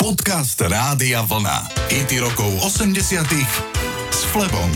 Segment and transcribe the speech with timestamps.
[0.00, 1.68] Podcast Rádia Vlna.
[1.92, 3.20] IT rokov 80
[4.08, 4.72] s Flebom.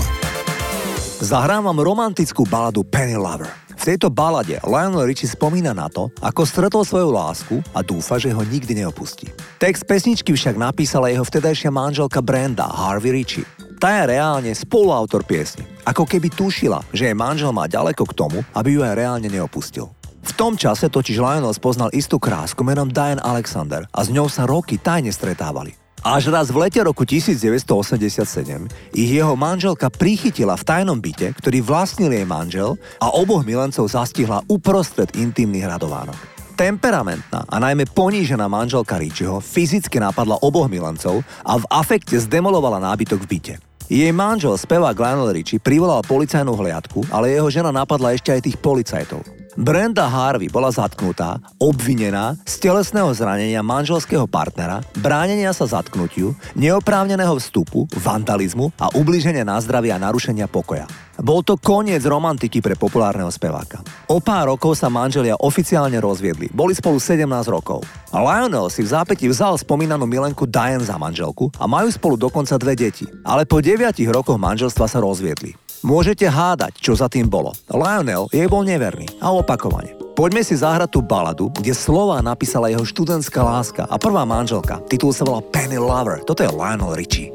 [1.25, 3.49] Zahrám romantickú baladu Penny Lover.
[3.73, 8.37] V tejto balade Lionel Richie spomína na to, ako stretol svoju lásku a dúfa, že
[8.37, 9.33] ho nikdy neopustí.
[9.57, 13.49] Text pesničky však napísala jeho vtedajšia manželka Brenda, Harvey Richie.
[13.81, 15.65] Tá je reálne spoluautor piesne.
[15.89, 19.89] Ako keby tušila, že jej manžel má ďaleko k tomu, aby ju aj reálne neopustil.
[20.25, 24.49] V tom čase totiž Lionel spoznal istú krásku menom Diane Alexander a s ňou sa
[24.49, 25.77] roky tajne stretávali.
[26.01, 32.13] Až raz v lete roku 1987 ich jeho manželka prichytila v tajnom byte, ktorý vlastnil
[32.13, 36.17] jej manžel a oboch milencov zastihla uprostred intimných radovánok.
[36.57, 43.25] Temperamentná a najmä ponížená manželka Richieho fyzicky napadla oboch milencov a v afekte zdemolovala nábytok
[43.25, 43.55] v byte.
[43.93, 48.57] Jej manžel, spevák Lionel Richie, privolal policajnú hliadku, ale jeho žena napadla ešte aj tých
[48.57, 49.44] policajtov.
[49.55, 57.87] Brenda Harvey bola zatknutá, obvinená z telesného zranenia manželského partnera, bránenia sa zatknutiu, neoprávneného vstupu,
[57.95, 60.91] vandalizmu a ubliženia na zdravie a narušenia pokoja.
[61.23, 63.79] Bol to koniec romantiky pre populárneho speváka.
[64.11, 66.51] O pár rokov sa manželia oficiálne rozviedli.
[66.51, 67.87] Boli spolu 17 rokov.
[68.11, 72.75] Lionel si v zápäti vzal spomínanú milenku Diane za manželku a majú spolu dokonca dve
[72.75, 73.07] deti.
[73.23, 75.64] Ale po 9 rokoch manželstva sa rozviedli.
[75.85, 77.53] Môžete hádať, čo za tým bolo.
[77.69, 79.93] Lionel jej bol neverný a opakovane.
[80.17, 84.81] Poďme si zahrať tú baladu, kde slova napísala jeho študentská láska a prvá manželka.
[84.89, 86.25] Titul sa volá Penny Lover.
[86.25, 87.29] Toto je Lionel Richie.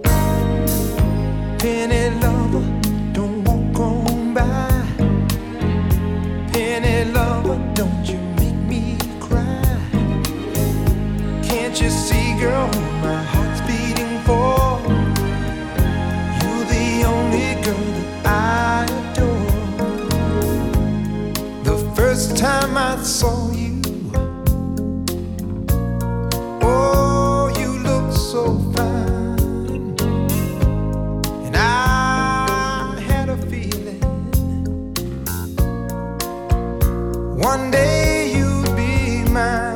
[37.40, 39.69] One day you'd be mine.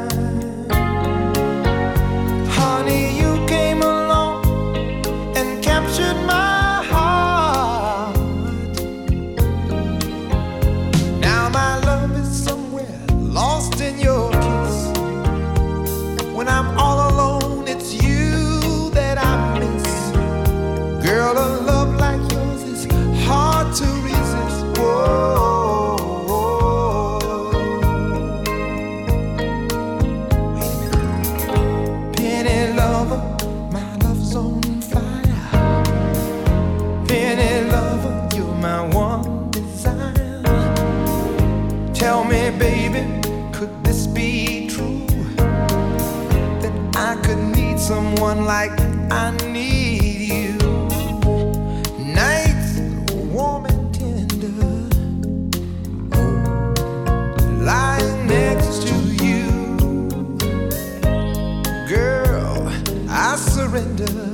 [63.74, 64.33] Surrender.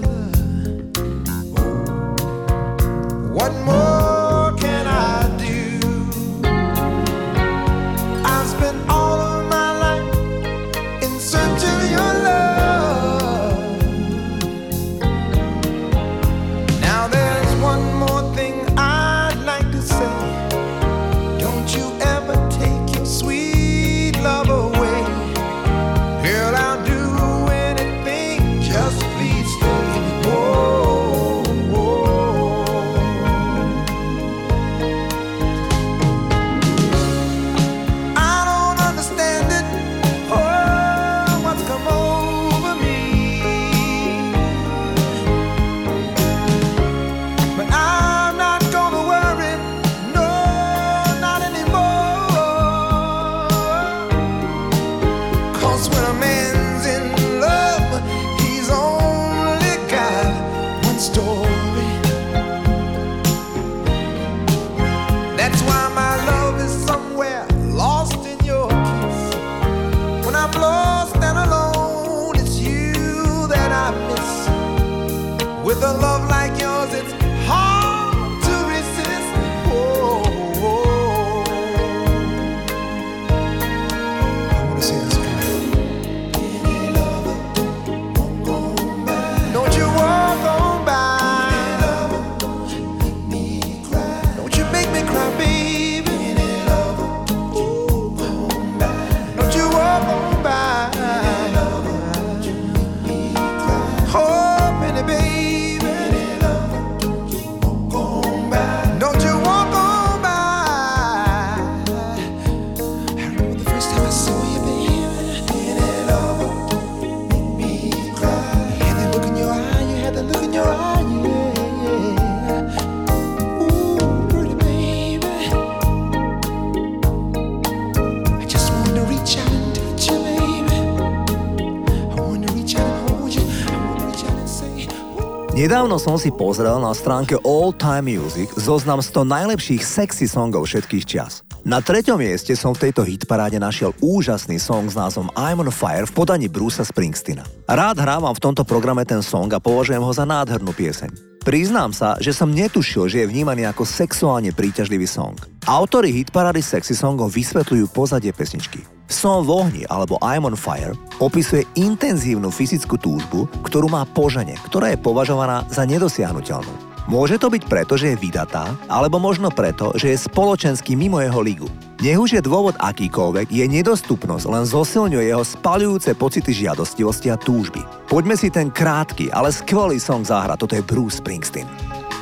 [135.60, 141.04] Nedávno som si pozrel na stránke All Time Music zoznam 100 najlepších sexy songov všetkých
[141.04, 141.44] čas.
[141.68, 146.08] Na treťom mieste som v tejto hitparáde našiel úžasný song s názvom I'm on Fire
[146.08, 147.44] v podaní Brusa Springsteena.
[147.68, 151.44] Rád hrávam v tomto programe ten song a považujem ho za nádhernú pieseň.
[151.44, 155.36] Priznám sa, že som netušil, že je vnímaný ako sexuálne príťažlivý song.
[155.68, 158.99] Autori hitparády sexy songov vysvetľujú pozadie pesničky.
[159.10, 164.94] Som v ohni alebo I'm on fire opisuje intenzívnu fyzickú túžbu, ktorú má požene, ktorá
[164.94, 166.70] je považovaná za nedosiahnutelnú.
[167.10, 171.42] Môže to byť preto, že je vydatá, alebo možno preto, že je spoločenský mimo jeho
[171.42, 171.66] ligu.
[172.06, 177.82] Nech už je dôvod akýkoľvek, je nedostupnosť len zosilňuje jeho spalujúce pocity žiadostivosti a túžby.
[178.06, 181.66] Poďme si ten krátky, ale skvelý song zahrať, toto je Bruce Springsteen.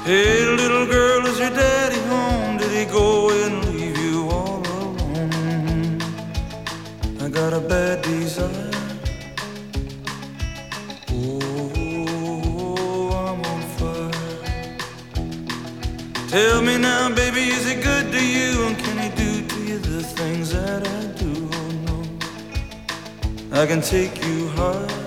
[0.08, 1.77] Hey little girl, is your daddy
[7.50, 8.72] got a bad desire
[11.10, 11.80] Oh,
[13.24, 14.12] I'm on fire.
[16.28, 18.68] Tell me now, baby, is it good to you?
[18.68, 21.50] And can he do to you the things that I do?
[21.54, 21.98] Oh no,
[23.62, 25.07] I can take you high.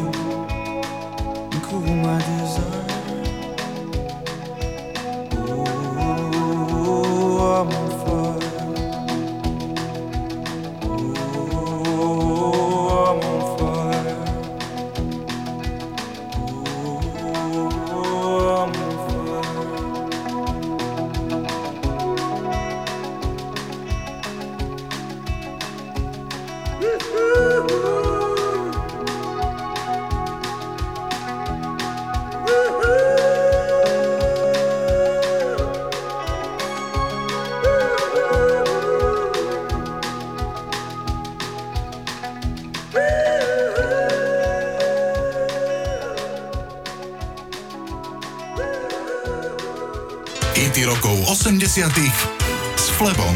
[51.71, 53.31] s Flebom.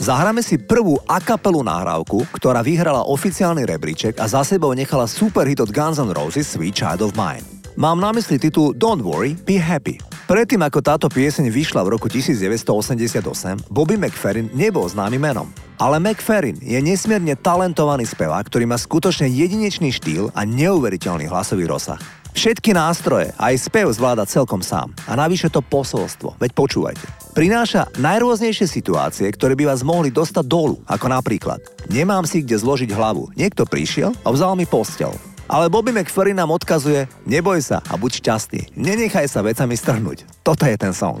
[0.00, 5.44] Zahráme si prvú a kapelu nahrávku, ktorá vyhrala oficiálny rebríček a za sebou nechala super
[5.44, 7.44] hit od Guns N' Roses Sweet Child of Mine.
[7.76, 10.00] Mám na mysli titul Don't Worry, Be Happy.
[10.24, 15.52] Predtým ako táto pieseň vyšla v roku 1988, Bobby McFerrin nebol známy menom.
[15.76, 22.21] Ale McFerrin je nesmierne talentovaný spevák, ktorý má skutočne jedinečný štýl a neuveriteľný hlasový rozsah.
[22.32, 24.88] Všetky nástroje, aj spev zvláda celkom sám.
[25.04, 27.04] A navyše to posolstvo, veď počúvajte.
[27.36, 31.60] Prináša najrôznejšie situácie, ktoré by vás mohli dostať dolu, ako napríklad
[31.92, 33.28] Nemám si kde zložiť hlavu.
[33.36, 35.12] Niekto prišiel a vzal mi postel.
[35.44, 38.72] Ale Bobby McFerrin nám odkazuje Neboj sa a buď šťastný.
[38.80, 40.24] Nenechaj sa vecami strhnúť.
[40.40, 41.20] Toto je ten song.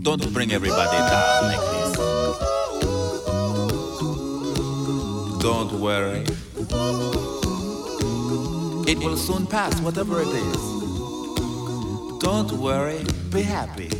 [0.00, 1.92] Don't bring everybody down like this.
[5.42, 6.24] Don't worry.
[8.86, 10.62] It will soon pass, whatever it is.
[12.22, 13.90] Don't worry, be happy.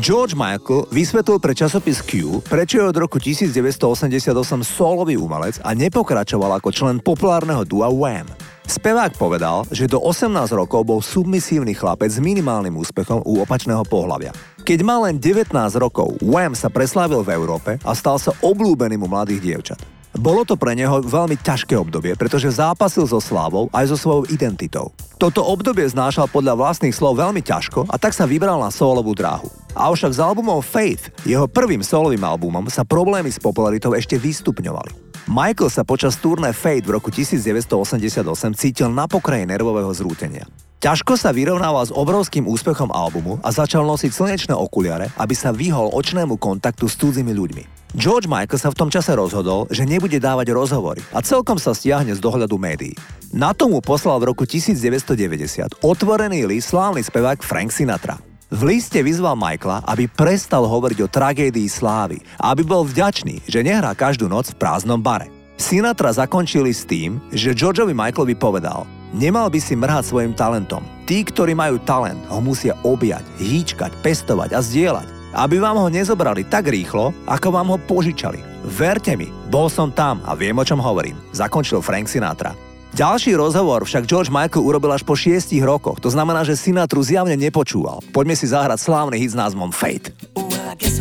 [0.00, 4.32] George Michael vysvetlil pre časopis Q, prečo je od roku 1988
[4.64, 8.39] solový umelec a nepokračoval ako člen populárneho dua Wham.
[8.70, 14.30] Spevák povedal, že do 18 rokov bol submisívny chlapec s minimálnym úspechom u opačného pohľavia.
[14.62, 19.10] Keď mal len 19 rokov, Wham sa preslávil v Európe a stal sa oblúbeným u
[19.10, 19.82] mladých dievčat.
[20.14, 24.94] Bolo to pre neho veľmi ťažké obdobie, pretože zápasil so slávou aj so svojou identitou.
[25.18, 29.50] Toto obdobie znášal podľa vlastných slov veľmi ťažko a tak sa vybral na solovú dráhu.
[29.74, 35.09] Avšak s albumom Faith, jeho prvým solovým albumom, sa problémy s popularitou ešte vystupňovali.
[35.30, 38.26] Michael sa počas turné Fate v roku 1988
[38.58, 40.42] cítil na pokraji nervového zrútenia.
[40.82, 45.94] Ťažko sa vyrovnával s obrovským úspechom albumu a začal nosiť slnečné okuliare, aby sa vyhol
[45.94, 47.62] očnému kontaktu s cudzými ľuďmi.
[47.94, 52.10] George Michael sa v tom čase rozhodol, že nebude dávať rozhovory a celkom sa stiahne
[52.10, 52.98] z dohľadu médií.
[53.30, 58.18] Na tomu poslal v roku 1990 otvorený list slávny spevák Frank Sinatra.
[58.50, 63.62] V liste vyzval Michaela, aby prestal hovoriť o tragédii slávy a aby bol vďačný, že
[63.62, 65.30] nehrá každú noc v prázdnom bare.
[65.54, 70.86] Sinatra zakončili s tým, že Georgeovi Michaelovi povedal– Nemal by si mrhať svojim talentom.
[71.02, 75.34] Tí, ktorí majú talent, ho musia objať, hýčkať, pestovať a zdieľať.
[75.34, 78.38] Aby vám ho nezobrali tak rýchlo, ako vám ho požičali.
[78.70, 81.18] Verte mi, bol som tam a viem, o čom hovorím.
[81.34, 82.54] Zakončil Frank Sinatra.
[82.90, 87.38] Ďalší rozhovor však George Michael urobil až po šiestich rokoch, to znamená, že Sinatru zjavne
[87.38, 88.02] nepočúval.
[88.10, 90.10] Poďme si zahrať slávny hit s názvom Fate.
[90.34, 90.50] Well,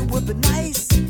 [0.10, 1.09] For this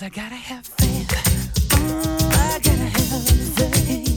[0.00, 1.12] Cause mm, I gotta have faith.
[1.72, 3.22] I gotta have
[3.56, 4.16] faith.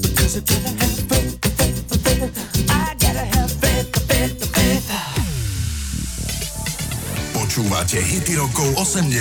[0.00, 2.70] Because I gotta have faith, faith, faith.
[2.70, 4.90] I gotta have faith, faith, faith.
[7.34, 9.18] Počúvate hity rokov 80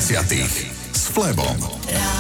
[0.93, 1.57] s Flebom.
[1.89, 2.12] Yeah.